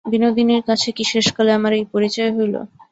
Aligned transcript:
বিনোদিনীর 0.05 0.63
কাছে 0.67 0.89
কি 0.91 1.03
শেষকালে 1.11 1.51
আমার 1.53 1.71
এই 1.73 1.85
পরিচয় 1.93 2.31
হইল। 2.37 2.55